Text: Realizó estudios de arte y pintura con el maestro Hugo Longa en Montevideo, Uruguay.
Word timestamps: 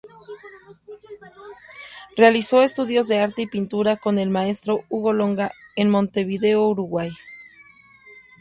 Realizó 2.17 2.63
estudios 2.63 3.07
de 3.07 3.19
arte 3.19 3.43
y 3.43 3.47
pintura 3.47 3.97
con 3.97 4.17
el 4.17 4.31
maestro 4.31 4.81
Hugo 4.89 5.13
Longa 5.13 5.51
en 5.75 5.91
Montevideo, 5.91 6.67
Uruguay. 6.69 7.11